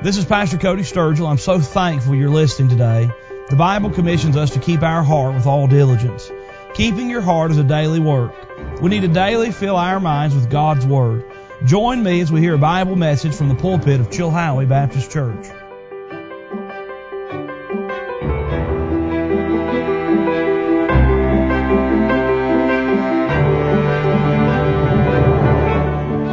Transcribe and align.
This 0.00 0.16
is 0.16 0.24
Pastor 0.24 0.58
Cody 0.58 0.84
Sturgill. 0.84 1.28
I'm 1.28 1.38
so 1.38 1.58
thankful 1.58 2.14
you're 2.14 2.30
listening 2.30 2.68
today. 2.68 3.10
The 3.50 3.56
Bible 3.56 3.90
commissions 3.90 4.36
us 4.36 4.50
to 4.50 4.60
keep 4.60 4.84
our 4.84 5.02
heart 5.02 5.34
with 5.34 5.44
all 5.44 5.66
diligence. 5.66 6.30
Keeping 6.74 7.10
your 7.10 7.20
heart 7.20 7.50
is 7.50 7.58
a 7.58 7.64
daily 7.64 7.98
work. 7.98 8.32
We 8.80 8.90
need 8.90 9.00
to 9.00 9.08
daily 9.08 9.50
fill 9.50 9.74
our 9.74 9.98
minds 9.98 10.36
with 10.36 10.50
God's 10.50 10.86
Word. 10.86 11.24
Join 11.64 12.00
me 12.00 12.20
as 12.20 12.30
we 12.30 12.40
hear 12.40 12.54
a 12.54 12.58
Bible 12.58 12.94
message 12.94 13.34
from 13.34 13.48
the 13.48 13.56
pulpit 13.56 13.98
of 13.98 14.08
Chilhowie 14.10 14.68
Baptist 14.68 15.10
Church. 15.10 15.46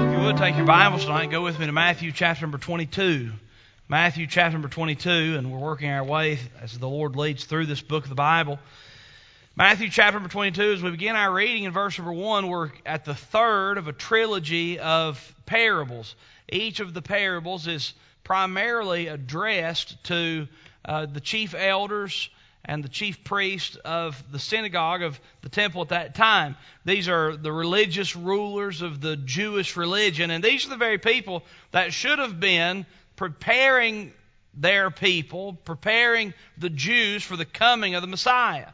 If 0.03 0.19
you 0.19 0.23
would 0.23 0.37
take 0.37 0.55
your 0.55 0.67
Bibles 0.67 1.05
tonight, 1.05 1.31
go 1.31 1.41
with 1.41 1.57
me 1.57 1.65
to 1.65 1.71
Matthew 1.71 2.11
chapter 2.11 2.43
number 2.43 2.59
22. 2.59 3.31
Matthew 3.87 4.25
chapter 4.25 4.53
number 4.53 4.67
22, 4.67 5.35
and 5.37 5.51
we're 5.51 5.59
working 5.59 5.91
our 5.91 6.03
way 6.03 6.39
as 6.59 6.75
the 6.75 6.89
Lord 6.89 7.15
leads 7.15 7.45
through 7.45 7.67
this 7.67 7.83
book 7.83 8.01
of 8.01 8.09
the 8.09 8.15
Bible. 8.15 8.57
Matthew 9.55 9.91
chapter 9.91 10.13
number 10.13 10.27
22, 10.27 10.73
as 10.73 10.81
we 10.81 10.89
begin 10.89 11.15
our 11.15 11.31
reading 11.31 11.65
in 11.65 11.71
verse 11.71 11.95
number 11.99 12.11
1, 12.11 12.47
we're 12.47 12.71
at 12.83 13.05
the 13.05 13.13
third 13.13 13.77
of 13.77 13.87
a 13.87 13.93
trilogy 13.93 14.79
of 14.79 15.35
parables. 15.45 16.15
Each 16.51 16.79
of 16.79 16.95
the 16.95 17.03
parables 17.03 17.67
is 17.67 17.93
primarily 18.23 19.05
addressed 19.05 20.03
to 20.05 20.47
uh, 20.83 21.05
the 21.05 21.21
chief 21.21 21.53
elders 21.53 22.31
and 22.67 22.83
the 22.83 22.89
chief 22.89 23.23
priest 23.23 23.77
of 23.85 24.23
the 24.31 24.39
synagogue 24.39 25.03
of 25.03 25.19
the 25.43 25.49
temple 25.49 25.83
at 25.83 25.89
that 25.89 26.15
time. 26.15 26.57
These 26.85 27.07
are 27.07 27.37
the 27.37 27.51
religious 27.51 28.15
rulers 28.15 28.81
of 28.81 28.99
the 28.99 29.15
Jewish 29.15 29.77
religion, 29.77 30.31
and 30.31 30.43
these 30.43 30.65
are 30.65 30.69
the 30.69 30.75
very 30.75 30.97
people 30.97 31.43
that 31.69 31.93
should 31.93 32.17
have 32.17 32.39
been 32.39 32.87
preparing 33.15 34.13
their 34.53 34.89
people, 34.89 35.53
preparing 35.53 36.33
the 36.57 36.69
Jews 36.69 37.23
for 37.23 37.35
the 37.35 37.45
coming 37.45 37.95
of 37.95 38.01
the 38.01 38.07
Messiah. 38.07 38.69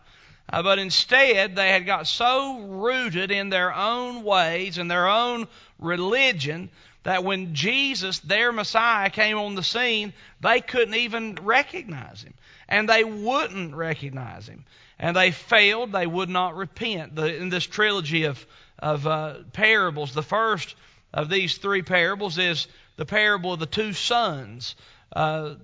Uh, 0.51 0.63
but 0.63 0.79
instead, 0.79 1.55
they 1.55 1.69
had 1.69 1.85
got 1.85 2.07
so 2.07 2.59
rooted 2.59 3.31
in 3.31 3.49
their 3.49 3.73
own 3.73 4.23
ways 4.23 4.77
and 4.77 4.91
their 4.91 5.07
own 5.07 5.47
religion 5.79 6.69
that 7.03 7.23
when 7.23 7.55
Jesus, 7.55 8.19
their 8.19 8.51
Messiah, 8.51 9.09
came 9.09 9.37
on 9.37 9.55
the 9.55 9.63
scene, 9.63 10.13
they 10.41 10.61
couldn't 10.61 10.95
even 10.95 11.35
recognize 11.41 12.21
him. 12.21 12.33
And 12.67 12.87
they 12.87 13.03
wouldn't 13.03 13.75
recognize 13.75 14.47
him. 14.47 14.65
And 14.99 15.15
they 15.15 15.31
failed. 15.31 15.91
They 15.91 16.05
would 16.05 16.29
not 16.29 16.55
repent. 16.55 17.15
The, 17.15 17.35
in 17.35 17.49
this 17.49 17.65
trilogy 17.65 18.25
of, 18.25 18.45
of 18.77 19.07
uh, 19.07 19.35
parables, 19.53 20.13
the 20.13 20.21
first 20.21 20.75
of 21.13 21.29
these 21.29 21.57
three 21.57 21.81
parables 21.81 22.37
is 22.37 22.67
the 23.01 23.05
parable 23.07 23.51
of 23.51 23.59
the 23.59 23.65
two 23.65 23.93
sons. 23.93 24.75
Uh, 25.11 25.55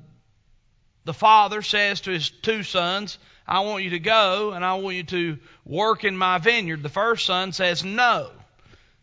the 1.05 1.13
father 1.13 1.61
says 1.61 2.01
to 2.01 2.09
his 2.09 2.31
two 2.31 2.63
sons, 2.63 3.19
I 3.47 3.59
want 3.59 3.83
you 3.83 3.91
to 3.91 3.99
go 3.99 4.53
and 4.53 4.65
I 4.65 4.73
want 4.73 4.95
you 4.95 5.03
to 5.03 5.37
work 5.63 6.03
in 6.03 6.17
my 6.17 6.39
vineyard. 6.39 6.81
The 6.81 6.89
first 6.89 7.27
son 7.27 7.51
says 7.51 7.83
no. 7.83 8.31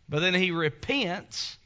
But 0.08 0.18
then 0.18 0.34
he 0.34 0.50
repents 0.50 1.56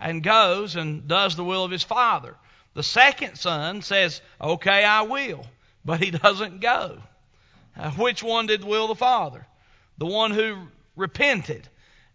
and 0.00 0.22
goes 0.22 0.76
and 0.76 1.06
does 1.06 1.36
the 1.36 1.44
will 1.44 1.62
of 1.62 1.70
his 1.70 1.82
father. 1.82 2.34
The 2.72 2.82
second 2.82 3.36
son 3.36 3.82
says, 3.82 4.22
Okay, 4.40 4.82
I 4.82 5.02
will. 5.02 5.44
But 5.84 6.02
he 6.02 6.10
doesn't 6.22 6.62
go. 6.62 7.02
Uh, 7.76 7.90
which 7.90 8.22
one 8.22 8.46
did 8.46 8.64
will 8.64 8.88
the 8.88 8.94
father? 8.94 9.46
The 9.98 10.06
one 10.06 10.30
who 10.30 10.56
repented. 10.96 11.68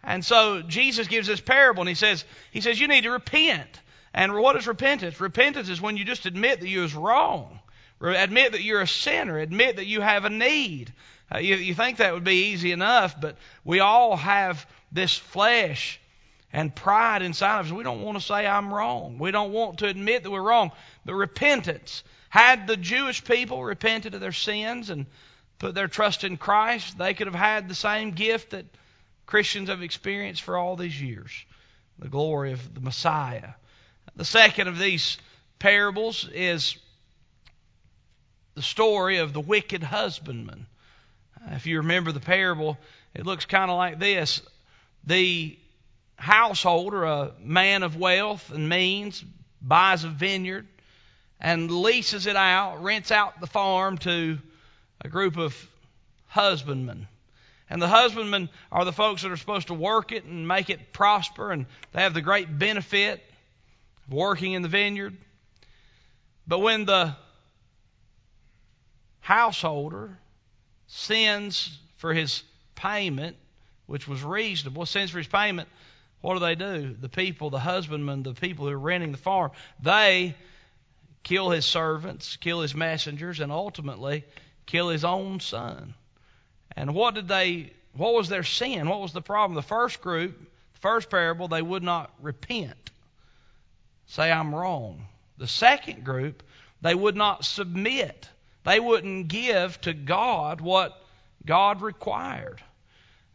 And 0.03 0.25
so 0.25 0.63
Jesus 0.63 1.07
gives 1.07 1.27
this 1.27 1.41
parable 1.41 1.81
and 1.81 1.89
he 1.89 1.93
says, 1.93 2.25
he 2.49 2.61
says, 2.61 2.79
you 2.79 2.87
need 2.87 3.03
to 3.03 3.11
repent. 3.11 3.79
And 4.13 4.33
what 4.33 4.55
is 4.55 4.67
repentance? 4.67 5.19
Repentance 5.19 5.69
is 5.69 5.81
when 5.81 5.97
you 5.97 6.05
just 6.05 6.25
admit 6.25 6.61
that 6.61 6.67
you 6.67 6.81
was 6.81 6.95
wrong. 6.95 7.59
Admit 8.01 8.53
that 8.53 8.63
you're 8.63 8.81
a 8.81 8.87
sinner. 8.87 9.37
Admit 9.37 9.75
that 9.75 9.85
you 9.85 10.01
have 10.01 10.25
a 10.25 10.29
need. 10.29 10.93
Uh, 11.33 11.39
you, 11.39 11.55
you 11.55 11.75
think 11.75 11.97
that 11.97 12.13
would 12.13 12.23
be 12.23 12.51
easy 12.51 12.71
enough, 12.71 13.19
but 13.19 13.37
we 13.63 13.81
all 13.81 14.15
have 14.15 14.65
this 14.91 15.15
flesh 15.15 15.99
and 16.51 16.75
pride 16.75 17.21
inside 17.21 17.59
of 17.59 17.67
us. 17.67 17.71
We 17.71 17.83
don't 17.83 18.01
want 18.01 18.17
to 18.17 18.23
say 18.23 18.47
I'm 18.47 18.73
wrong. 18.73 19.19
We 19.19 19.31
don't 19.31 19.51
want 19.51 19.79
to 19.79 19.87
admit 19.87 20.23
that 20.23 20.31
we're 20.31 20.41
wrong. 20.41 20.71
But 21.05 21.15
repentance. 21.15 22.03
Had 22.29 22.67
the 22.67 22.77
Jewish 22.77 23.23
people 23.23 23.63
repented 23.63 24.13
of 24.13 24.21
their 24.21 24.31
sins 24.31 24.89
and 24.89 25.07
put 25.57 25.75
their 25.75 25.87
trust 25.87 26.23
in 26.23 26.37
Christ, 26.37 26.97
they 26.97 27.13
could 27.13 27.27
have 27.27 27.35
had 27.35 27.67
the 27.67 27.75
same 27.75 28.11
gift 28.11 28.51
that 28.51 28.65
Christians 29.25 29.69
have 29.69 29.83
experienced 29.83 30.41
for 30.41 30.57
all 30.57 30.75
these 30.75 30.99
years 30.99 31.31
the 31.99 32.07
glory 32.07 32.53
of 32.53 32.73
the 32.73 32.79
Messiah. 32.79 33.49
The 34.15 34.25
second 34.25 34.67
of 34.67 34.77
these 34.77 35.17
parables 35.59 36.27
is 36.33 36.77
the 38.55 38.61
story 38.61 39.17
of 39.17 39.33
the 39.33 39.39
wicked 39.39 39.83
husbandman. 39.83 40.65
Uh, 41.39 41.55
if 41.55 41.65
you 41.65 41.77
remember 41.77 42.11
the 42.11 42.19
parable, 42.19 42.77
it 43.13 43.25
looks 43.25 43.45
kind 43.45 43.71
of 43.71 43.77
like 43.77 43.99
this. 43.99 44.41
The 45.05 45.57
householder, 46.17 47.05
a 47.05 47.31
man 47.39 47.83
of 47.83 47.95
wealth 47.95 48.51
and 48.51 48.67
means, 48.67 49.23
buys 49.61 50.03
a 50.03 50.09
vineyard 50.09 50.67
and 51.39 51.71
leases 51.71 52.27
it 52.27 52.35
out, 52.35 52.83
rents 52.83 53.11
out 53.11 53.39
the 53.39 53.47
farm 53.47 53.97
to 53.99 54.39
a 55.01 55.07
group 55.07 55.37
of 55.37 55.55
husbandmen. 56.27 57.07
And 57.69 57.81
the 57.81 57.87
husbandmen 57.87 58.49
are 58.71 58.83
the 58.83 58.91
folks 58.91 59.21
that 59.21 59.31
are 59.31 59.37
supposed 59.37 59.67
to 59.67 59.73
work 59.73 60.11
it 60.11 60.25
and 60.25 60.47
make 60.47 60.69
it 60.69 60.91
prosper, 60.91 61.51
and 61.51 61.65
they 61.93 62.01
have 62.01 62.13
the 62.13 62.21
great 62.21 62.59
benefit 62.59 63.23
working 64.09 64.53
in 64.53 64.61
the 64.61 64.67
vineyard. 64.67 65.15
But 66.47 66.59
when 66.59 66.85
the 66.85 67.15
householder 69.19 70.17
sends 70.87 71.77
for 71.97 72.13
his 72.13 72.43
payment, 72.75 73.35
which 73.85 74.07
was 74.07 74.23
reasonable, 74.23 74.85
sends 74.85 75.11
for 75.11 75.19
his 75.19 75.27
payment, 75.27 75.69
what 76.21 76.33
do 76.33 76.39
they 76.39 76.55
do? 76.55 76.95
The 76.99 77.09
people, 77.09 77.49
the 77.49 77.59
husbandmen, 77.59 78.23
the 78.23 78.33
people 78.33 78.65
who 78.65 78.73
are 78.73 78.79
renting 78.79 79.11
the 79.11 79.17
farm, 79.17 79.51
they 79.81 80.35
kill 81.23 81.49
his 81.49 81.65
servants, 81.65 82.37
kill 82.37 82.61
his 82.61 82.75
messengers, 82.75 83.39
and 83.39 83.51
ultimately 83.51 84.23
kill 84.65 84.89
his 84.89 85.05
own 85.05 85.39
son. 85.39 85.93
And 86.75 86.93
what 86.93 87.15
did 87.15 87.27
they 87.27 87.71
what 87.93 88.13
was 88.13 88.29
their 88.29 88.43
sin? 88.43 88.87
What 88.87 89.01
was 89.01 89.13
the 89.13 89.21
problem? 89.21 89.55
The 89.55 89.61
first 89.61 90.01
group, 90.01 90.37
the 90.73 90.79
first 90.79 91.09
parable, 91.09 91.47
they 91.47 91.61
would 91.61 91.83
not 91.83 92.11
repent. 92.21 92.91
Say 94.09 94.31
I'm 94.31 94.53
wrong. 94.53 95.05
The 95.37 95.47
second 95.47 96.03
group, 96.03 96.43
they 96.81 96.95
would 96.95 97.15
not 97.15 97.45
submit. 97.45 98.27
They 98.63 98.79
wouldn't 98.79 99.27
give 99.27 99.79
to 99.81 99.93
God 99.93 100.61
what 100.61 100.99
God 101.45 101.81
required. 101.81 102.61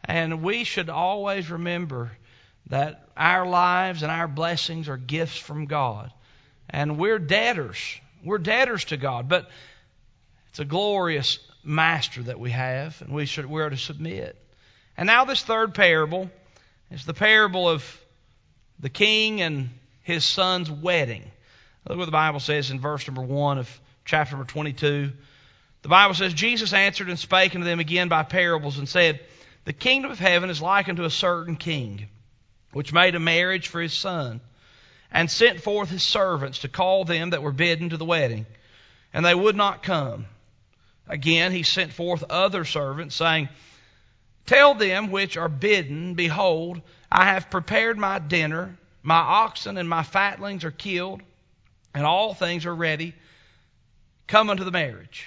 And 0.04 0.42
we 0.42 0.64
should 0.64 0.90
always 0.90 1.50
remember 1.50 2.10
that 2.68 3.08
our 3.16 3.46
lives 3.46 4.02
and 4.02 4.10
our 4.10 4.28
blessings 4.28 4.88
are 4.88 4.96
gifts 4.96 5.36
from 5.36 5.66
God. 5.66 6.12
And 6.68 6.98
we're 6.98 7.18
debtors. 7.18 7.78
We're 8.24 8.38
debtors 8.38 8.86
to 8.86 8.96
God. 8.96 9.28
But 9.28 9.48
it's 10.50 10.58
a 10.60 10.64
glorious 10.64 11.38
master 11.62 12.22
that 12.24 12.38
we 12.38 12.50
have, 12.50 13.00
and 13.00 13.12
we 13.12 13.26
should 13.26 13.46
we 13.46 13.62
are 13.62 13.70
to 13.70 13.76
submit. 13.76 14.36
And 14.96 15.06
now 15.06 15.24
this 15.24 15.42
third 15.42 15.74
parable 15.74 16.30
is 16.90 17.04
the 17.04 17.14
parable 17.14 17.68
of 17.68 18.00
the 18.80 18.90
king 18.90 19.40
and 19.40 19.70
his 20.04 20.24
son's 20.24 20.70
wedding. 20.70 21.24
Look 21.88 21.98
what 21.98 22.04
the 22.04 22.12
Bible 22.12 22.40
says 22.40 22.70
in 22.70 22.78
verse 22.78 23.06
number 23.08 23.22
one 23.22 23.58
of 23.58 23.80
chapter 24.04 24.36
number 24.36 24.50
twenty-two. 24.50 25.12
The 25.82 25.88
Bible 25.88 26.14
says, 26.14 26.32
Jesus 26.32 26.72
answered 26.72 27.08
and 27.10 27.18
spake 27.18 27.54
unto 27.54 27.66
them 27.66 27.80
again 27.80 28.08
by 28.08 28.22
parables, 28.22 28.78
and 28.78 28.88
said, 28.88 29.20
The 29.64 29.74
kingdom 29.74 30.10
of 30.10 30.18
heaven 30.18 30.48
is 30.48 30.62
like 30.62 30.88
unto 30.88 31.04
a 31.04 31.10
certain 31.10 31.56
king, 31.56 32.06
which 32.72 32.92
made 32.92 33.14
a 33.14 33.20
marriage 33.20 33.68
for 33.68 33.82
his 33.82 33.92
son, 33.92 34.40
and 35.10 35.30
sent 35.30 35.60
forth 35.60 35.90
his 35.90 36.02
servants 36.02 36.60
to 36.60 36.68
call 36.68 37.04
them 37.04 37.30
that 37.30 37.42
were 37.42 37.52
bidden 37.52 37.90
to 37.90 37.98
the 37.98 38.04
wedding, 38.04 38.46
and 39.12 39.26
they 39.26 39.34
would 39.34 39.56
not 39.56 39.82
come. 39.82 40.24
Again, 41.06 41.52
he 41.52 41.62
sent 41.62 41.92
forth 41.92 42.24
other 42.30 42.64
servants, 42.64 43.14
saying, 43.14 43.50
Tell 44.46 44.74
them 44.74 45.10
which 45.10 45.36
are 45.36 45.50
bidden, 45.50 46.14
Behold, 46.14 46.80
I 47.12 47.26
have 47.26 47.50
prepared 47.50 47.98
my 47.98 48.18
dinner, 48.18 48.76
my 49.04 49.18
oxen 49.18 49.76
and 49.76 49.88
my 49.88 50.02
fatlings 50.02 50.64
are 50.64 50.70
killed, 50.70 51.22
and 51.94 52.06
all 52.06 52.32
things 52.32 52.64
are 52.64 52.74
ready. 52.74 53.14
Come 54.26 54.48
unto 54.48 54.64
the 54.64 54.70
marriage. 54.72 55.26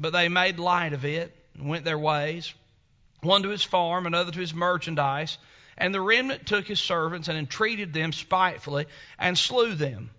But 0.00 0.14
they 0.14 0.30
made 0.30 0.58
light 0.58 0.94
of 0.94 1.04
it, 1.04 1.36
and 1.54 1.68
went 1.68 1.84
their 1.84 1.98
ways, 1.98 2.52
one 3.20 3.42
to 3.42 3.50
his 3.50 3.62
farm, 3.62 4.06
another 4.06 4.32
to 4.32 4.40
his 4.40 4.54
merchandise. 4.54 5.36
And 5.76 5.94
the 5.94 6.00
remnant 6.00 6.46
took 6.46 6.66
his 6.66 6.80
servants, 6.80 7.28
and 7.28 7.36
entreated 7.36 7.92
them 7.92 8.14
spitefully, 8.14 8.86
and 9.18 9.38
slew 9.38 9.74
them. 9.74 10.10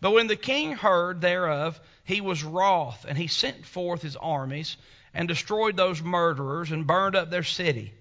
But 0.00 0.10
when 0.10 0.26
the 0.26 0.36
king 0.36 0.72
heard 0.72 1.20
thereof, 1.20 1.80
he 2.02 2.20
was 2.20 2.42
wroth, 2.42 3.06
and 3.08 3.16
he 3.16 3.28
sent 3.28 3.66
forth 3.66 4.02
his 4.02 4.16
armies, 4.16 4.76
and 5.14 5.28
destroyed 5.28 5.76
those 5.76 6.02
murderers, 6.02 6.72
and 6.72 6.88
burned 6.88 7.14
up 7.14 7.30
their 7.30 7.44
city. 7.44 7.92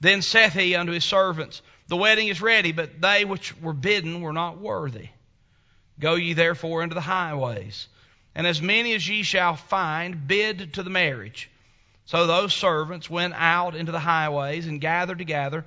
Then 0.00 0.20
saith 0.20 0.52
he 0.52 0.74
unto 0.74 0.92
his 0.92 1.04
servants, 1.06 1.62
The 1.88 1.96
wedding 1.96 2.28
is 2.28 2.40
ready, 2.40 2.72
but 2.72 3.00
they 3.00 3.24
which 3.24 3.56
were 3.60 3.72
bidden 3.72 4.20
were 4.20 4.32
not 4.32 4.58
worthy. 4.58 5.08
Go 6.00 6.14
ye 6.14 6.32
therefore 6.32 6.82
into 6.82 6.94
the 6.94 7.00
highways, 7.00 7.88
and 8.34 8.46
as 8.46 8.60
many 8.60 8.94
as 8.94 9.06
ye 9.08 9.22
shall 9.22 9.54
find, 9.54 10.26
bid 10.26 10.74
to 10.74 10.82
the 10.82 10.90
marriage. 10.90 11.50
So 12.06 12.26
those 12.26 12.52
servants 12.54 13.08
went 13.08 13.34
out 13.34 13.74
into 13.74 13.92
the 13.92 14.00
highways 14.00 14.66
and 14.66 14.80
gathered 14.80 15.18
together 15.18 15.64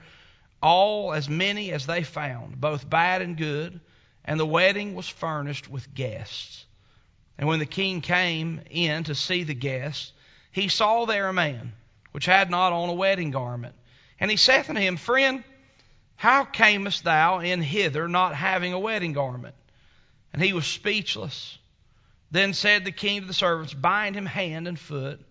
all 0.61 1.13
as 1.13 1.29
many 1.29 1.71
as 1.71 1.85
they 1.85 2.03
found, 2.03 2.59
both 2.59 2.89
bad 2.89 3.21
and 3.21 3.37
good, 3.37 3.79
and 4.25 4.39
the 4.39 4.45
wedding 4.45 4.95
was 4.95 5.07
furnished 5.07 5.69
with 5.69 5.93
guests. 5.93 6.65
And 7.37 7.47
when 7.47 7.59
the 7.59 7.65
king 7.65 8.01
came 8.01 8.61
in 8.69 9.03
to 9.05 9.15
see 9.15 9.43
the 9.43 9.53
guests, 9.53 10.11
he 10.51 10.67
saw 10.67 11.05
there 11.05 11.29
a 11.29 11.33
man 11.33 11.73
which 12.11 12.25
had 12.25 12.49
not 12.49 12.73
on 12.73 12.89
a 12.89 12.93
wedding 12.93 13.31
garment. 13.31 13.75
And 14.19 14.31
he 14.31 14.37
saith 14.37 14.69
unto 14.69 14.81
him, 14.81 14.97
Friend, 14.97 15.43
how 16.17 16.45
camest 16.45 17.03
thou 17.03 17.39
in 17.39 17.61
hither 17.61 18.07
not 18.07 18.35
having 18.35 18.73
a 18.73 18.79
wedding 18.79 19.13
garment? 19.13 19.55
And 20.33 20.41
he 20.41 20.51
was 20.51 20.65
speechless. 20.65 21.57
Then 22.31 22.53
said 22.53 22.83
the 22.83 22.91
king 22.91 23.21
to 23.21 23.27
the 23.27 23.33
servants, 23.33 23.73
Bind 23.73 24.15
him 24.15 24.25
hand 24.25 24.67
and 24.67 24.77
foot, 24.77 25.21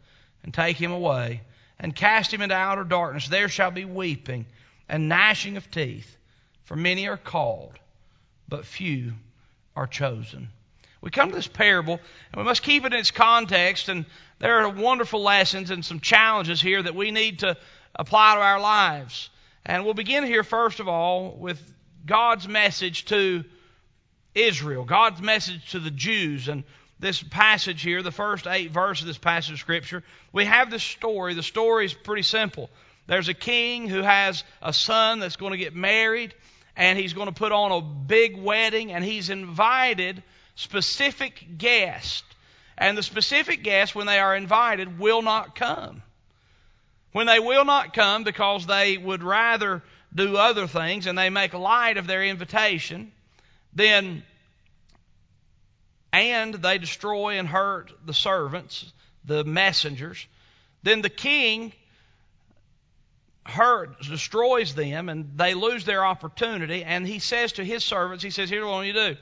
and 0.42 0.54
take 0.54 0.76
him 0.76 0.92
away, 0.92 1.42
and 1.78 1.94
cast 1.94 2.32
him 2.32 2.40
into 2.40 2.54
outer 2.54 2.84
darkness. 2.84 3.28
There 3.28 3.48
shall 3.48 3.70
be 3.70 3.84
weeping 3.84 4.46
and 4.88 5.08
gnashing 5.08 5.56
of 5.56 5.70
teeth, 5.70 6.16
for 6.64 6.76
many 6.76 7.08
are 7.08 7.16
called, 7.16 7.78
but 8.48 8.64
few 8.64 9.12
are 9.74 9.86
chosen. 9.86 10.48
We 11.00 11.10
come 11.10 11.30
to 11.30 11.34
this 11.34 11.48
parable, 11.48 12.00
and 12.32 12.40
we 12.40 12.44
must 12.44 12.62
keep 12.62 12.84
it 12.84 12.92
in 12.92 12.98
its 13.00 13.10
context, 13.10 13.88
and 13.88 14.06
there 14.38 14.60
are 14.60 14.68
wonderful 14.68 15.22
lessons 15.22 15.70
and 15.70 15.84
some 15.84 16.00
challenges 16.00 16.62
here 16.62 16.82
that 16.82 16.94
we 16.94 17.10
need 17.10 17.40
to 17.40 17.56
apply 17.94 18.36
to 18.36 18.40
our 18.40 18.60
lives. 18.60 19.30
And 19.68 19.84
we'll 19.84 19.94
begin 19.94 20.24
here, 20.24 20.44
first 20.44 20.78
of 20.78 20.86
all, 20.86 21.36
with 21.36 21.60
God's 22.06 22.46
message 22.46 23.04
to 23.06 23.44
Israel, 24.32 24.84
God's 24.84 25.20
message 25.20 25.72
to 25.72 25.80
the 25.80 25.90
Jews. 25.90 26.46
And 26.46 26.62
this 27.00 27.20
passage 27.20 27.82
here, 27.82 28.00
the 28.00 28.12
first 28.12 28.46
eight 28.46 28.70
verses 28.70 29.02
of 29.02 29.08
this 29.08 29.18
passage 29.18 29.54
of 29.54 29.58
Scripture, 29.58 30.04
we 30.32 30.44
have 30.44 30.70
this 30.70 30.84
story. 30.84 31.34
The 31.34 31.42
story 31.42 31.84
is 31.84 31.92
pretty 31.92 32.22
simple. 32.22 32.70
There's 33.08 33.28
a 33.28 33.34
king 33.34 33.88
who 33.88 34.02
has 34.02 34.44
a 34.62 34.72
son 34.72 35.18
that's 35.18 35.36
going 35.36 35.50
to 35.50 35.58
get 35.58 35.74
married, 35.74 36.32
and 36.76 36.96
he's 36.96 37.12
going 37.12 37.28
to 37.28 37.34
put 37.34 37.50
on 37.50 37.72
a 37.72 37.80
big 37.82 38.38
wedding, 38.38 38.92
and 38.92 39.04
he's 39.04 39.30
invited 39.30 40.22
specific 40.54 41.58
guests. 41.58 42.22
And 42.78 42.96
the 42.96 43.02
specific 43.02 43.64
guests, 43.64 43.96
when 43.96 44.06
they 44.06 44.20
are 44.20 44.36
invited, 44.36 45.00
will 45.00 45.22
not 45.22 45.56
come. 45.56 46.02
When 47.12 47.26
they 47.26 47.40
will 47.40 47.64
not 47.64 47.94
come 47.94 48.24
because 48.24 48.66
they 48.66 48.98
would 48.98 49.22
rather 49.22 49.82
do 50.14 50.36
other 50.36 50.66
things 50.66 51.06
and 51.06 51.16
they 51.16 51.30
make 51.30 51.54
light 51.54 51.96
of 51.96 52.06
their 52.06 52.24
invitation, 52.24 53.12
then 53.72 54.22
and 56.12 56.54
they 56.54 56.78
destroy 56.78 57.38
and 57.38 57.46
hurt 57.46 57.92
the 58.06 58.14
servants, 58.14 58.90
the 59.24 59.44
messengers, 59.44 60.26
then 60.82 61.02
the 61.02 61.10
king 61.10 61.72
hurt, 63.44 64.00
destroys 64.00 64.74
them, 64.74 65.08
and 65.08 65.32
they 65.36 65.54
lose 65.54 65.84
their 65.84 66.04
opportunity. 66.04 66.84
And 66.84 67.06
he 67.06 67.18
says 67.18 67.52
to 67.52 67.64
his 67.64 67.84
servants, 67.84 68.24
he 68.24 68.30
says, 68.30 68.50
Here's 68.50 68.64
what 68.64 68.70
I 68.70 68.74
want 68.74 68.86
you 68.86 68.92
to 68.94 69.14
do. 69.14 69.20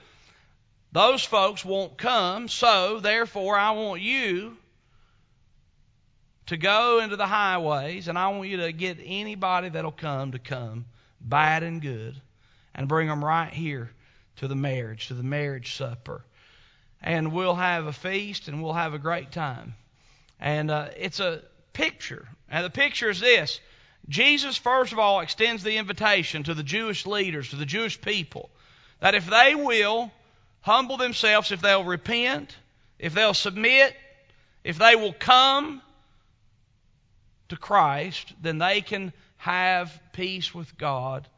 Those 0.92 1.24
folks 1.24 1.64
won't 1.64 1.98
come, 1.98 2.48
so 2.48 3.00
therefore 3.00 3.58
I 3.58 3.72
want 3.72 4.00
you 4.00 4.56
to 6.46 6.56
go 6.56 7.00
into 7.00 7.16
the 7.16 7.26
highways, 7.26 8.08
and 8.08 8.18
I 8.18 8.28
want 8.28 8.48
you 8.48 8.58
to 8.58 8.72
get 8.72 8.98
anybody 9.02 9.70
that'll 9.70 9.92
come 9.92 10.32
to 10.32 10.38
come, 10.38 10.84
bad 11.20 11.62
and 11.62 11.80
good, 11.80 12.14
and 12.74 12.88
bring 12.88 13.08
them 13.08 13.24
right 13.24 13.52
here 13.52 13.90
to 14.36 14.48
the 14.48 14.54
marriage, 14.54 15.08
to 15.08 15.14
the 15.14 15.22
marriage 15.22 15.76
supper. 15.76 16.22
And 17.02 17.32
we'll 17.32 17.54
have 17.54 17.86
a 17.86 17.92
feast 17.92 18.48
and 18.48 18.62
we'll 18.62 18.72
have 18.72 18.94
a 18.94 18.98
great 18.98 19.30
time. 19.30 19.74
And 20.40 20.70
uh, 20.70 20.88
it's 20.96 21.20
a 21.20 21.42
picture. 21.72 22.26
And 22.50 22.64
the 22.64 22.70
picture 22.70 23.10
is 23.10 23.20
this 23.20 23.60
Jesus, 24.08 24.56
first 24.56 24.92
of 24.92 24.98
all, 24.98 25.20
extends 25.20 25.62
the 25.62 25.76
invitation 25.76 26.42
to 26.44 26.54
the 26.54 26.62
Jewish 26.62 27.06
leaders, 27.06 27.50
to 27.50 27.56
the 27.56 27.66
Jewish 27.66 28.00
people, 28.00 28.50
that 29.00 29.14
if 29.14 29.26
they 29.28 29.54
will 29.54 30.10
humble 30.60 30.96
themselves, 30.96 31.52
if 31.52 31.60
they'll 31.60 31.84
repent, 31.84 32.54
if 32.98 33.14
they'll 33.14 33.34
submit, 33.34 33.94
if 34.62 34.78
they 34.78 34.96
will 34.96 35.12
come 35.12 35.80
to 37.48 37.56
Christ, 37.56 38.32
then 38.40 38.58
they 38.58 38.80
can 38.80 39.12
have 39.36 39.98
peace 40.12 40.54
with 40.54 40.76
God. 40.78 41.28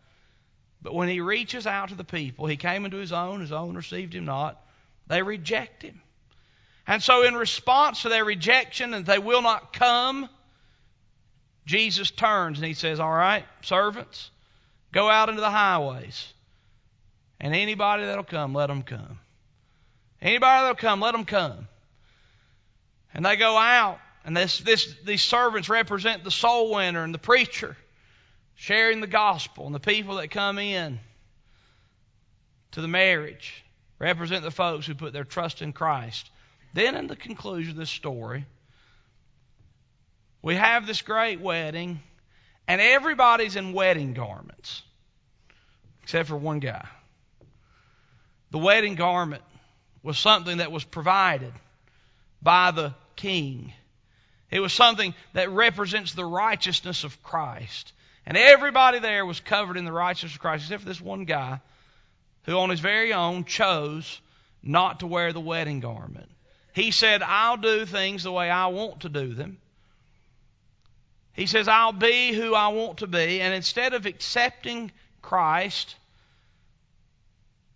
But 0.83 0.95
when 0.95 1.09
he 1.09 1.21
reaches 1.21 1.67
out 1.67 1.89
to 1.89 1.95
the 1.95 2.05
people, 2.05 2.47
he 2.47 2.57
came 2.57 2.85
into 2.85 2.99
his 2.99 3.13
own, 3.13 3.41
his 3.41 3.53
own 3.53 3.75
received 3.75 4.15
him 4.15 4.25
not. 4.25 4.61
They 5.09 5.23
reject 5.23 5.83
him. 5.83 6.01
And 6.87 7.03
so, 7.03 7.25
in 7.25 7.35
response 7.35 8.03
to 8.03 8.09
their 8.09 8.25
rejection, 8.25 8.95
and 8.95 9.05
they 9.05 9.19
will 9.19 9.43
not 9.43 9.73
come, 9.73 10.29
Jesus 11.67 12.13
turns 12.13 12.59
and 12.59 12.67
he 12.67 12.75
says, 12.75 13.01
All 13.01 13.13
right, 13.13 13.45
servants, 13.63 14.31
go 14.93 15.11
out 15.11 15.29
into 15.29 15.41
the 15.41 15.51
highways. 15.51 16.33
And 17.41 17.55
anybody 17.55 18.05
that'll 18.05 18.25
come, 18.25 18.55
let 18.55 18.69
them 18.69 18.83
come. 18.83 19.19
Anybody 20.23 20.63
that'll 20.63 20.77
come, 20.77 21.01
let 21.01 21.13
them 21.13 21.25
come. 21.25 21.69
And 23.13 23.27
they 23.27 23.37
go 23.37 23.57
out, 23.57 23.99
and 24.27 24.37
this, 24.37 24.59
this, 24.59 24.93
these 25.05 25.23
servants 25.23 25.69
represent 25.69 26.25
the 26.25 26.33
soul 26.33 26.75
winner 26.75 27.05
and 27.05 27.15
the 27.15 27.19
preacher, 27.19 27.77
sharing 28.57 29.01
the 29.01 29.07
gospel, 29.07 29.67
and 29.67 29.75
the 29.75 29.81
people 29.81 30.17
that 30.17 30.33
come 30.33 30.59
in 30.59 30.99
to 32.73 32.81
the 32.81 32.89
marriage 32.89 33.65
represent 34.01 34.43
the 34.43 34.51
folks 34.51 34.85
who 34.85 34.97
put 34.97 35.13
their 35.13 35.25
trust 35.25 35.63
in 35.63 35.73
Christ. 35.73 36.29
Then, 36.75 36.97
in 36.97 37.07
the 37.07 37.15
conclusion 37.15 37.71
of 37.71 37.77
this 37.77 37.89
story, 37.89 38.45
we 40.43 40.57
have 40.57 40.89
this 40.89 41.03
great 41.03 41.41
wedding, 41.41 42.01
and 42.67 42.81
everybody's 42.81 43.55
in 43.55 43.73
wedding 43.73 44.13
garments, 44.13 44.83
except 46.03 46.29
for 46.29 46.37
one 46.37 46.59
guy. 46.59 46.87
The 48.51 48.59
wedding 48.59 48.97
garment 48.97 49.45
was 50.03 50.19
something 50.19 50.57
that 50.57 50.73
was 50.73 50.83
provided 50.83 51.53
by 52.43 52.73
the 52.73 52.93
king. 53.15 53.73
It 54.51 54.61
was 54.61 54.73
something 54.73 55.15
that 55.33 55.51
represents 55.51 56.13
the 56.13 56.25
righteousness 56.25 57.05
of 57.05 57.23
Christ. 57.23 57.93
And 58.27 58.37
everybody 58.37 58.99
there 58.99 59.27
was 59.27 59.41
covered 59.41 59.77
in 59.77 59.85
the 59.85 59.93
righteousness 59.93 60.35
of 60.35 60.41
Christ, 60.41 60.65
except 60.65 60.83
for 60.83 60.89
this 60.89 61.01
one 61.01 61.25
guy 61.25 61.61
who, 62.45 62.57
on 62.57 62.71
his 62.71 62.81
very 62.81 63.13
own, 63.13 63.45
chose 63.45 64.21
not 64.63 65.01
to 65.01 65.07
wear 65.07 65.33
the 65.33 65.41
wedding 65.41 65.81
garment. 65.81 66.29
He 66.75 66.91
said, 66.91 67.23
I'll 67.23 67.57
do 67.57 67.87
things 67.87 68.23
the 68.23 68.33
way 68.33 68.51
I 68.51 68.67
want 68.67 69.01
to 69.01 69.09
do 69.09 69.35
them. 69.35 69.59
He 71.33 71.47
says, 71.47 71.69
I'll 71.69 71.93
be 71.93 72.33
who 72.33 72.55
I 72.55 72.69
want 72.69 72.99
to 72.99 73.07
be. 73.07 73.41
And 73.41 73.53
instead 73.55 73.95
of 73.95 74.07
accepting 74.07 74.91
Christ, 75.23 75.95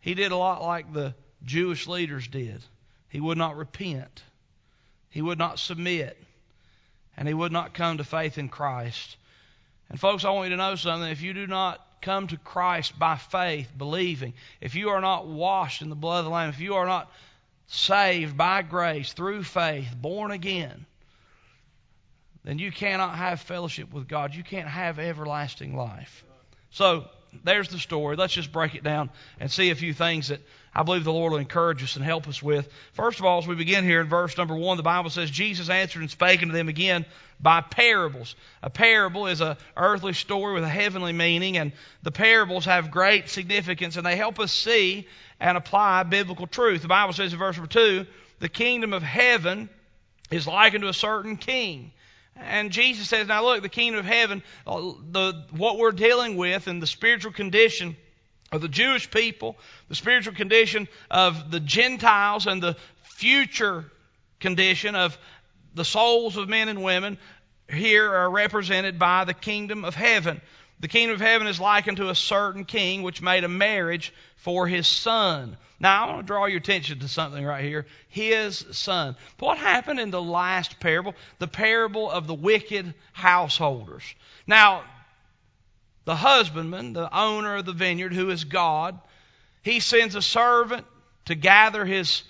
he 0.00 0.14
did 0.14 0.32
a 0.32 0.36
lot 0.36 0.62
like 0.62 0.92
the 0.92 1.14
Jewish 1.44 1.86
leaders 1.86 2.26
did. 2.26 2.62
He 3.08 3.20
would 3.20 3.38
not 3.38 3.56
repent, 3.56 4.22
he 5.10 5.20
would 5.20 5.38
not 5.38 5.58
submit, 5.58 6.16
and 7.20 7.28
he 7.28 7.34
would 7.34 7.52
not 7.52 7.74
come 7.74 7.98
to 7.98 8.04
faith 8.04 8.38
in 8.38 8.48
Christ. 8.48 9.18
And, 9.90 10.00
folks, 10.00 10.24
I 10.24 10.30
want 10.30 10.48
you 10.48 10.56
to 10.56 10.62
know 10.62 10.74
something. 10.74 11.10
If 11.10 11.20
you 11.20 11.34
do 11.34 11.46
not 11.46 11.86
come 12.00 12.28
to 12.28 12.38
Christ 12.38 12.98
by 12.98 13.16
faith, 13.16 13.70
believing, 13.76 14.32
if 14.62 14.74
you 14.74 14.88
are 14.88 15.02
not 15.02 15.26
washed 15.26 15.82
in 15.82 15.90
the 15.90 15.94
blood 15.94 16.20
of 16.20 16.24
the 16.24 16.30
Lamb, 16.30 16.48
if 16.48 16.60
you 16.60 16.76
are 16.76 16.86
not 16.86 17.12
saved 17.66 18.38
by 18.38 18.62
grace 18.62 19.12
through 19.12 19.42
faith, 19.44 19.94
born 19.94 20.30
again, 20.30 20.86
then 22.42 22.58
you 22.58 22.72
cannot 22.72 23.16
have 23.16 23.42
fellowship 23.42 23.92
with 23.92 24.08
God. 24.08 24.34
You 24.34 24.42
can't 24.42 24.68
have 24.68 24.98
everlasting 24.98 25.76
life. 25.76 26.24
So, 26.70 27.04
there's 27.44 27.68
the 27.68 27.78
story. 27.78 28.16
Let's 28.16 28.32
just 28.32 28.50
break 28.50 28.74
it 28.74 28.82
down 28.82 29.10
and 29.38 29.50
see 29.50 29.68
a 29.70 29.74
few 29.74 29.92
things 29.92 30.28
that 30.28 30.40
I 30.74 30.84
believe 30.84 31.04
the 31.04 31.12
Lord 31.12 31.32
will 31.32 31.40
encourage 31.40 31.82
us 31.82 31.96
and 31.96 32.04
help 32.04 32.28
us 32.28 32.42
with. 32.42 32.68
First 32.92 33.18
of 33.18 33.24
all, 33.24 33.38
as 33.38 33.46
we 33.46 33.56
begin 33.56 33.84
here 33.84 34.00
in 34.00 34.08
verse 34.08 34.36
number 34.38 34.54
one, 34.54 34.76
the 34.76 34.82
Bible 34.82 35.10
says, 35.10 35.30
Jesus 35.30 35.68
answered 35.68 36.00
and 36.00 36.10
spake 36.10 36.42
unto 36.42 36.52
them 36.52 36.68
again 36.68 37.04
by 37.40 37.60
parables. 37.60 38.36
A 38.62 38.70
parable 38.70 39.26
is 39.26 39.40
a 39.40 39.56
earthly 39.76 40.12
story 40.12 40.54
with 40.54 40.62
a 40.62 40.68
heavenly 40.68 41.12
meaning, 41.12 41.56
and 41.56 41.72
the 42.02 42.12
parables 42.12 42.66
have 42.66 42.90
great 42.90 43.28
significance, 43.28 43.96
and 43.96 44.06
they 44.06 44.16
help 44.16 44.38
us 44.38 44.52
see 44.52 45.08
and 45.40 45.56
apply 45.56 46.04
biblical 46.04 46.46
truth. 46.46 46.82
The 46.82 46.88
Bible 46.88 47.14
says 47.14 47.32
in 47.32 47.38
verse 47.38 47.56
number 47.56 47.70
two, 47.70 48.06
the 48.38 48.48
kingdom 48.48 48.92
of 48.92 49.02
heaven 49.02 49.68
is 50.30 50.46
likened 50.46 50.82
to 50.82 50.88
a 50.88 50.94
certain 50.94 51.36
king 51.36 51.92
and 52.36 52.70
Jesus 52.70 53.08
says, 53.08 53.28
now 53.28 53.44
look, 53.44 53.62
the 53.62 53.68
kingdom 53.68 54.00
of 54.00 54.06
heaven, 54.06 54.42
uh, 54.66 54.92
the, 55.10 55.44
what 55.50 55.78
we're 55.78 55.92
dealing 55.92 56.36
with 56.36 56.66
and 56.66 56.82
the 56.82 56.86
spiritual 56.86 57.32
condition 57.32 57.96
of 58.52 58.60
the 58.60 58.68
Jewish 58.68 59.10
people, 59.10 59.56
the 59.88 59.94
spiritual 59.94 60.34
condition 60.34 60.88
of 61.10 61.50
the 61.50 61.60
Gentiles, 61.60 62.46
and 62.46 62.62
the 62.62 62.76
future 63.02 63.84
condition 64.40 64.94
of 64.94 65.16
the 65.74 65.84
souls 65.84 66.36
of 66.36 66.48
men 66.48 66.68
and 66.68 66.82
women 66.82 67.18
here 67.68 68.12
are 68.12 68.30
represented 68.30 68.98
by 68.98 69.24
the 69.24 69.34
kingdom 69.34 69.84
of 69.84 69.94
heaven. 69.94 70.40
The 70.80 70.88
kingdom 70.88 71.14
of 71.14 71.20
heaven 71.20 71.46
is 71.46 71.60
likened 71.60 71.98
to 71.98 72.08
a 72.08 72.14
certain 72.14 72.64
king 72.64 73.02
which 73.02 73.22
made 73.22 73.44
a 73.44 73.48
marriage 73.48 74.12
for 74.36 74.66
his 74.66 74.88
son. 74.88 75.56
Now, 75.78 76.04
I 76.04 76.10
want 76.10 76.20
to 76.22 76.26
draw 76.26 76.46
your 76.46 76.58
attention 76.58 77.00
to 77.00 77.08
something 77.08 77.44
right 77.44 77.64
here. 77.64 77.86
His 78.08 78.64
son. 78.72 79.16
What 79.38 79.58
happened 79.58 80.00
in 80.00 80.10
the 80.10 80.22
last 80.22 80.80
parable? 80.80 81.14
The 81.38 81.48
parable 81.48 82.10
of 82.10 82.26
the 82.26 82.34
wicked 82.34 82.94
householders. 83.12 84.02
Now, 84.46 84.84
the 86.04 86.16
husbandman, 86.16 86.92
the 86.92 87.16
owner 87.16 87.56
of 87.56 87.66
the 87.66 87.72
vineyard, 87.72 88.12
who 88.12 88.30
is 88.30 88.44
God, 88.44 88.98
he 89.62 89.80
sends 89.80 90.14
a 90.14 90.22
servant 90.22 90.86
to 91.26 91.34
gather 91.34 91.84
his, 91.84 92.22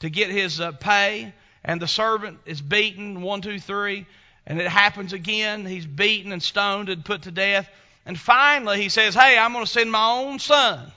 to 0.00 0.10
get 0.10 0.30
his 0.30 0.60
uh, 0.60 0.72
pay, 0.72 1.32
and 1.64 1.80
the 1.80 1.88
servant 1.88 2.38
is 2.46 2.60
beaten, 2.60 3.22
one, 3.22 3.40
two, 3.40 3.58
three, 3.58 4.06
and 4.46 4.60
it 4.60 4.68
happens 4.68 5.12
again. 5.12 5.66
He's 5.66 5.86
beaten 5.86 6.32
and 6.32 6.42
stoned 6.42 6.88
and 6.88 7.04
put 7.04 7.22
to 7.22 7.32
death. 7.32 7.68
And 8.04 8.18
finally, 8.18 8.80
he 8.80 8.88
says, 8.88 9.14
Hey, 9.14 9.36
I'm 9.36 9.52
going 9.52 9.64
to 9.64 9.70
send 9.70 9.90
my 9.90 10.12
own 10.12 10.38
son. 10.38 10.92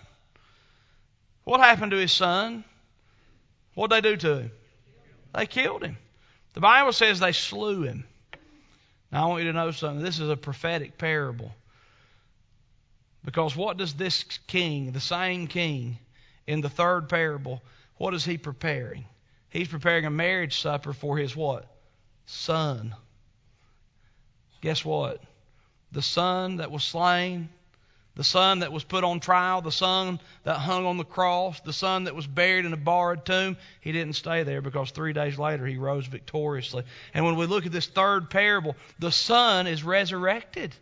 What 1.43 1.59
happened 1.59 1.91
to 1.91 1.97
his 1.97 2.11
son? 2.11 2.63
What 3.73 3.89
did 3.89 4.03
they 4.03 4.09
do 4.11 4.17
to 4.17 4.39
him? 4.41 4.51
They 5.33 5.47
killed 5.47 5.83
him. 5.83 5.97
The 6.53 6.59
Bible 6.59 6.91
says 6.91 7.19
they 7.19 7.31
slew 7.31 7.81
him. 7.83 8.05
Now, 9.11 9.25
I 9.25 9.27
want 9.29 9.43
you 9.43 9.51
to 9.51 9.57
know 9.57 9.71
something. 9.71 10.03
This 10.03 10.19
is 10.19 10.29
a 10.29 10.37
prophetic 10.37 10.97
parable. 10.97 11.51
Because 13.29 13.55
what 13.55 13.77
does 13.77 13.93
this 13.93 14.23
king, 14.47 14.91
the 14.91 14.99
same 14.99 15.45
king 15.45 15.99
in 16.47 16.61
the 16.61 16.69
third 16.69 17.09
parable, 17.09 17.61
what 17.97 18.15
is 18.15 18.25
he 18.25 18.39
preparing? 18.39 19.05
He's 19.51 19.67
preparing 19.67 20.05
a 20.05 20.09
marriage 20.09 20.59
supper 20.59 20.93
for 20.93 21.15
his 21.15 21.35
what? 21.35 21.67
Son. 22.25 22.95
Guess 24.61 24.83
what? 24.83 25.21
The 25.91 26.01
son 26.01 26.55
that 26.55 26.71
was 26.71 26.83
slain, 26.83 27.49
the 28.15 28.23
son 28.23 28.61
that 28.61 28.71
was 28.71 28.83
put 28.83 29.03
on 29.03 29.19
trial, 29.19 29.61
the 29.61 29.71
son 29.71 30.19
that 30.43 30.55
hung 30.55 30.87
on 30.87 30.97
the 30.97 31.03
cross, 31.03 31.59
the 31.59 31.71
son 31.71 32.05
that 32.05 32.15
was 32.15 32.25
buried 32.25 32.65
in 32.65 32.73
a 32.73 32.77
borrowed 32.77 33.27
tomb, 33.27 33.57
he 33.79 33.91
didn't 33.91 34.13
stay 34.13 34.41
there 34.41 34.63
because 34.63 34.89
three 34.89 35.13
days 35.13 35.37
later 35.37 35.67
he 35.67 35.77
rose 35.77 36.07
victoriously. 36.07 36.83
And 37.13 37.25
when 37.25 37.35
we 37.35 37.45
look 37.45 37.67
at 37.67 37.71
this 37.71 37.85
third 37.85 38.31
parable, 38.31 38.75
the 38.97 39.11
son 39.11 39.67
is 39.67 39.83
resurrected. 39.83 40.73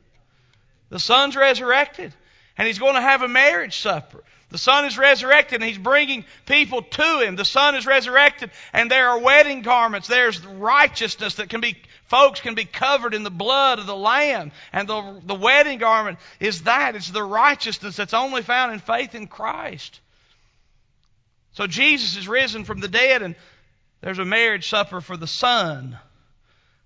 The 0.87 0.99
son's 0.99 1.35
resurrected. 1.35 2.13
And 2.57 2.67
he's 2.67 2.79
going 2.79 2.95
to 2.95 3.01
have 3.01 3.21
a 3.21 3.27
marriage 3.27 3.77
supper. 3.77 4.23
The 4.49 4.57
Son 4.57 4.85
is 4.85 4.97
resurrected 4.97 5.61
and 5.61 5.69
He's 5.69 5.77
bringing 5.77 6.23
people 6.45 6.81
to 6.81 7.19
Him. 7.19 7.35
The 7.35 7.43
Son 7.43 7.75
is 7.75 7.85
resurrected 7.85 8.51
and 8.71 8.89
there 8.89 9.09
are 9.09 9.19
wedding 9.19 9.61
garments. 9.61 10.07
There's 10.07 10.45
righteousness 10.45 11.35
that 11.35 11.49
can 11.49 11.59
be, 11.59 11.75
folks 12.05 12.39
can 12.39 12.55
be 12.55 12.63
covered 12.63 13.13
in 13.13 13.23
the 13.23 13.29
blood 13.29 13.79
of 13.79 13.87
the 13.87 13.95
Lamb. 13.95 14.53
And 14.71 14.87
the, 14.87 15.21
the 15.25 15.35
wedding 15.35 15.79
garment 15.79 16.17
is 16.39 16.63
that. 16.63 16.95
It's 16.95 17.11
the 17.11 17.23
righteousness 17.23 17.97
that's 17.97 18.13
only 18.13 18.41
found 18.41 18.71
in 18.71 18.79
faith 18.79 19.15
in 19.15 19.27
Christ. 19.27 19.99
So 21.53 21.67
Jesus 21.67 22.15
is 22.15 22.27
risen 22.27 22.63
from 22.63 22.79
the 22.79 22.87
dead 22.87 23.23
and 23.23 23.35
there's 23.99 24.19
a 24.19 24.25
marriage 24.25 24.69
supper 24.69 25.01
for 25.01 25.17
the 25.17 25.27
Son. 25.27 25.97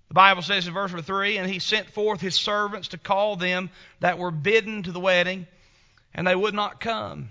The 0.08 0.14
Bible 0.14 0.42
says 0.42 0.66
in 0.66 0.74
verse 0.74 0.92
3 0.92 1.38
And 1.38 1.48
He 1.48 1.60
sent 1.60 1.90
forth 1.90 2.20
His 2.20 2.34
servants 2.34 2.88
to 2.88 2.98
call 2.98 3.36
them 3.36 3.70
that 4.00 4.18
were 4.18 4.32
bidden 4.32 4.82
to 4.82 4.92
the 4.92 5.00
wedding, 5.00 5.46
and 6.14 6.26
they 6.26 6.34
would 6.34 6.54
not 6.54 6.80
come. 6.80 7.30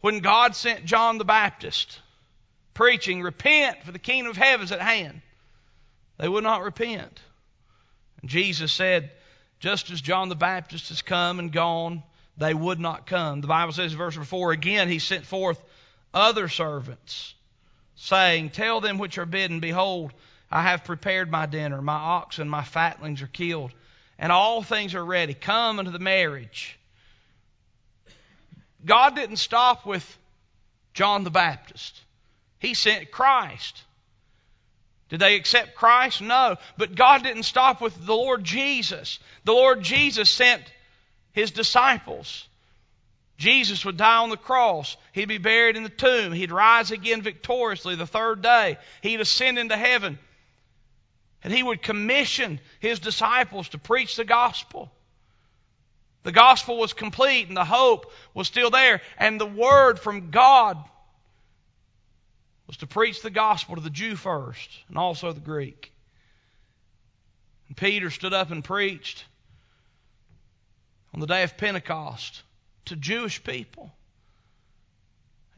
When 0.00 0.20
God 0.20 0.56
sent 0.56 0.84
John 0.84 1.18
the 1.18 1.24
Baptist 1.24 2.00
preaching, 2.74 3.22
Repent, 3.22 3.84
for 3.84 3.92
the 3.92 3.98
kingdom 3.98 4.30
of 4.30 4.36
heaven 4.36 4.64
is 4.64 4.72
at 4.72 4.80
hand, 4.80 5.22
they 6.18 6.28
would 6.28 6.44
not 6.44 6.62
repent. 6.62 7.20
And 8.20 8.30
Jesus 8.30 8.72
said, 8.72 9.10
Just 9.60 9.90
as 9.90 10.00
John 10.00 10.28
the 10.28 10.34
Baptist 10.34 10.88
has 10.88 11.02
come 11.02 11.38
and 11.38 11.52
gone, 11.52 12.02
they 12.36 12.54
would 12.54 12.80
not 12.80 13.06
come. 13.06 13.40
The 13.40 13.46
Bible 13.46 13.72
says 13.72 13.92
in 13.92 13.98
verse 13.98 14.16
4 14.16 14.52
again, 14.52 14.88
He 14.88 14.98
sent 14.98 15.26
forth 15.26 15.62
other 16.14 16.48
servants, 16.48 17.34
saying, 17.94 18.50
Tell 18.50 18.80
them 18.80 18.98
which 18.98 19.18
are 19.18 19.26
bidden, 19.26 19.60
Behold, 19.60 20.12
I 20.50 20.62
have 20.62 20.84
prepared 20.84 21.30
my 21.30 21.46
dinner. 21.46 21.80
My 21.80 21.94
oxen, 21.94 22.48
my 22.48 22.62
fatlings 22.62 23.22
are 23.22 23.26
killed, 23.26 23.72
and 24.18 24.32
all 24.32 24.62
things 24.62 24.94
are 24.94 25.04
ready. 25.04 25.34
Come 25.34 25.78
unto 25.78 25.90
the 25.90 25.98
marriage. 25.98 26.78
God 28.84 29.14
didn't 29.14 29.36
stop 29.36 29.86
with 29.86 30.18
John 30.94 31.24
the 31.24 31.30
Baptist. 31.30 32.00
He 32.58 32.74
sent 32.74 33.10
Christ. 33.10 33.82
Did 35.08 35.20
they 35.20 35.36
accept 35.36 35.74
Christ? 35.74 36.22
No. 36.22 36.56
But 36.78 36.94
God 36.94 37.22
didn't 37.22 37.42
stop 37.42 37.80
with 37.80 37.94
the 38.06 38.14
Lord 38.14 38.44
Jesus. 38.44 39.18
The 39.44 39.52
Lord 39.52 39.82
Jesus 39.82 40.30
sent 40.30 40.62
his 41.32 41.50
disciples. 41.50 42.46
Jesus 43.36 43.84
would 43.84 43.96
die 43.96 44.18
on 44.18 44.30
the 44.30 44.36
cross. 44.36 44.96
He'd 45.12 45.28
be 45.28 45.38
buried 45.38 45.76
in 45.76 45.82
the 45.82 45.88
tomb. 45.88 46.32
He'd 46.32 46.52
rise 46.52 46.92
again 46.92 47.22
victoriously 47.22 47.96
the 47.96 48.06
third 48.06 48.40
day. 48.40 48.78
He'd 49.02 49.20
ascend 49.20 49.58
into 49.58 49.76
heaven. 49.76 50.18
And 51.42 51.52
he 51.52 51.62
would 51.62 51.82
commission 51.82 52.60
his 52.78 53.00
disciples 53.00 53.68
to 53.70 53.78
preach 53.78 54.16
the 54.16 54.24
gospel. 54.24 54.90
The 56.22 56.32
gospel 56.32 56.78
was 56.78 56.92
complete 56.92 57.48
and 57.48 57.56
the 57.56 57.64
hope 57.64 58.12
was 58.32 58.46
still 58.46 58.70
there. 58.70 59.02
And 59.18 59.40
the 59.40 59.46
word 59.46 59.98
from 59.98 60.30
God 60.30 60.76
was 62.66 62.76
to 62.78 62.86
preach 62.86 63.22
the 63.22 63.30
gospel 63.30 63.74
to 63.74 63.82
the 63.82 63.90
Jew 63.90 64.16
first 64.16 64.70
and 64.88 64.96
also 64.96 65.32
the 65.32 65.40
Greek. 65.40 65.92
And 67.68 67.76
Peter 67.76 68.10
stood 68.10 68.32
up 68.32 68.50
and 68.50 68.62
preached 68.62 69.24
on 71.12 71.20
the 71.20 71.26
day 71.26 71.42
of 71.42 71.56
Pentecost 71.56 72.42
to 72.86 72.96
Jewish 72.96 73.42
people. 73.42 73.92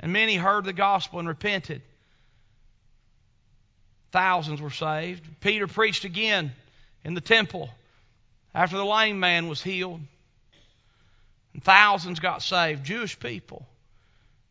And 0.01 0.13
many 0.13 0.37
heard 0.37 0.65
the 0.65 0.73
gospel 0.73 1.19
and 1.19 1.29
repented. 1.29 1.83
Thousands 4.13 4.61
were 4.61 4.71
saved. 4.71 5.25
Peter 5.41 5.67
preached 5.67 6.05
again 6.05 6.53
in 7.05 7.15
the 7.15 7.21
temple 7.21 7.69
after 8.55 8.77
the 8.77 8.85
lame 8.85 9.21
man 9.21 9.49
was 9.49 9.63
healed. 9.63 10.01
And 11.55 11.63
thousands 11.63 12.21
got 12.21 12.43
saved, 12.43 12.85
Jewish 12.85 13.19
people. 13.19 13.67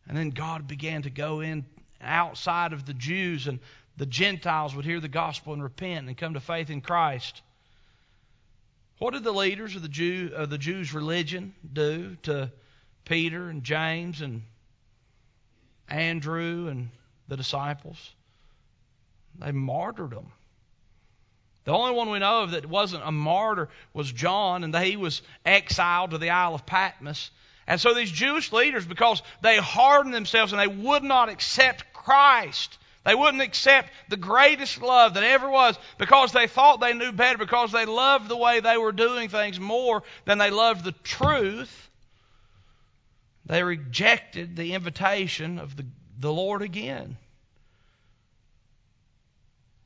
And 0.08 0.16
then 0.16 0.30
God 0.30 0.66
began 0.66 1.02
to 1.02 1.10
go 1.10 1.40
in 1.40 1.64
outside 2.00 2.72
of 2.72 2.84
the 2.84 2.94
Jews, 2.94 3.46
and 3.46 3.60
the 3.96 4.06
Gentiles 4.06 4.74
would 4.74 4.84
hear 4.84 5.00
the 5.00 5.08
gospel 5.08 5.52
and 5.52 5.62
repent 5.62 6.08
and 6.08 6.16
come 6.16 6.34
to 6.34 6.40
faith 6.40 6.70
in 6.70 6.80
Christ. 6.80 7.42
What 8.98 9.12
did 9.12 9.24
the 9.24 9.32
leaders 9.32 9.76
of 9.76 9.82
the 9.82 9.88
Jew 9.88 10.32
of 10.34 10.50
the 10.50 10.58
Jews' 10.58 10.92
religion 10.92 11.54
do 11.72 12.16
to 12.22 12.50
Peter 13.04 13.48
and 13.48 13.62
James 13.62 14.20
and 14.20 14.42
Andrew 15.88 16.68
and 16.68 16.90
the 17.28 17.36
disciples? 17.36 18.12
They 19.38 19.52
martyred 19.52 20.10
them. 20.10 20.32
The 21.64 21.72
only 21.72 21.94
one 21.94 22.10
we 22.10 22.18
know 22.18 22.42
of 22.42 22.50
that 22.50 22.66
wasn't 22.66 23.04
a 23.06 23.12
martyr 23.12 23.70
was 23.92 24.12
John, 24.12 24.64
and 24.64 24.76
he 24.76 24.96
was 24.96 25.22
exiled 25.46 26.10
to 26.10 26.18
the 26.18 26.30
Isle 26.30 26.54
of 26.54 26.66
Patmos. 26.66 27.30
And 27.66 27.80
so 27.80 27.94
these 27.94 28.10
Jewish 28.10 28.52
leaders, 28.52 28.84
because 28.84 29.22
they 29.40 29.56
hardened 29.56 30.14
themselves 30.14 30.52
and 30.52 30.60
they 30.60 30.66
would 30.66 31.02
not 31.02 31.30
accept 31.30 31.92
Christ, 31.94 32.76
they 33.04 33.14
wouldn't 33.14 33.42
accept 33.42 33.90
the 34.08 34.16
greatest 34.16 34.82
love 34.82 35.14
that 35.14 35.22
ever 35.22 35.48
was 35.48 35.78
because 35.98 36.32
they 36.32 36.46
thought 36.46 36.80
they 36.80 36.92
knew 36.92 37.12
better, 37.12 37.38
because 37.38 37.72
they 37.72 37.86
loved 37.86 38.28
the 38.28 38.36
way 38.36 38.60
they 38.60 38.76
were 38.76 38.92
doing 38.92 39.28
things 39.28 39.58
more 39.58 40.02
than 40.26 40.38
they 40.38 40.50
loved 40.50 40.84
the 40.84 40.92
truth. 40.92 41.90
They 43.46 43.62
rejected 43.62 44.56
the 44.56 44.72
invitation 44.74 45.58
of 45.58 45.76
the, 45.76 45.84
the 46.18 46.32
Lord 46.32 46.62
again. 46.62 47.16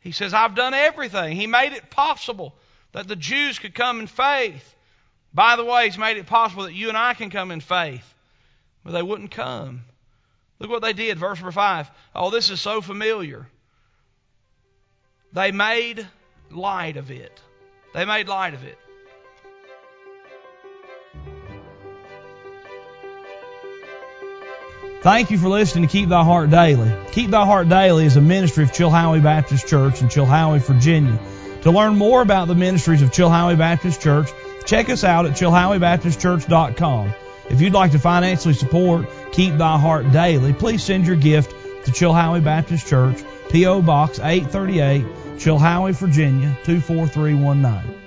He 0.09 0.12
says, 0.12 0.33
I've 0.33 0.55
done 0.55 0.73
everything. 0.73 1.37
He 1.37 1.47
made 1.47 1.75
it 1.75 1.91
possible 1.91 2.55
that 2.93 3.07
the 3.07 3.15
Jews 3.15 3.59
could 3.59 3.75
come 3.75 4.00
in 4.00 4.07
faith. 4.07 4.75
By 5.35 5.57
the 5.57 5.67
way, 5.67 5.85
He's 5.85 5.99
made 5.99 6.17
it 6.17 6.27
possible 6.27 6.62
that 6.62 6.73
you 6.73 6.88
and 6.88 6.97
I 6.97 7.12
can 7.12 7.29
come 7.29 7.50
in 7.50 7.61
faith. 7.61 8.15
But 8.83 8.93
they 8.93 9.03
wouldn't 9.03 9.33
come. 9.33 9.83
Look 10.61 10.71
what 10.71 10.81
they 10.81 10.95
did, 10.95 11.19
verse 11.19 11.37
number 11.37 11.53
5. 11.53 11.91
Oh, 12.15 12.31
this 12.31 12.49
is 12.49 12.59
so 12.59 12.81
familiar. 12.81 13.49
They 15.35 15.53
made 15.53 16.09
light 16.50 16.97
of 16.97 17.11
it. 17.11 17.43
They 17.93 18.07
made 18.07 18.29
light 18.29 18.55
of 18.55 18.65
it. 18.65 18.79
Thank 25.00 25.31
you 25.31 25.38
for 25.38 25.49
listening 25.49 25.87
to 25.87 25.93
Keep 25.93 26.09
Thy 26.09 26.25
Heart 26.25 26.50
Daily. 26.50 26.93
Keep 27.12 27.31
Thy 27.31 27.45
Heart 27.45 27.69
Daily 27.69 28.05
is 28.05 28.17
a 28.17 28.21
ministry 28.21 28.64
of 28.64 28.73
Chilhowie 28.73 29.23
Baptist 29.23 29.69
Church 29.69 30.02
in 30.02 30.09
Chilhowie, 30.09 30.61
Virginia. 30.61 31.17
To 31.62 31.71
learn 31.71 31.97
more 31.97 32.21
about 32.21 32.49
the 32.49 32.57
ministries 32.57 33.00
of 33.00 33.11
Chilhowie 33.11 33.57
Baptist 33.57 34.02
Church, 34.02 34.28
check 34.67 34.90
us 34.90 35.05
out 35.05 35.25
at 35.26 35.33
chilhowiebaptistchurch.com. 35.33 37.14
If 37.49 37.61
you'd 37.61 37.75
like 37.75 37.93
to 37.93 38.00
financially 38.00 38.55
support 38.55 39.07
Keep 39.31 39.59
Thy 39.59 39.78
Heart 39.78 40.11
Daily, 40.11 40.52
please 40.52 40.83
send 40.83 41.07
your 41.07 41.17
gift 41.17 41.52
to 41.85 41.93
Chilhowie 41.93 42.43
Baptist 42.43 42.88
Church, 42.88 43.23
P.O. 43.50 43.83
Box 43.83 44.19
838, 44.19 45.05
Chilhowie, 45.37 45.95
Virginia 45.95 46.59
24319. 46.64 47.98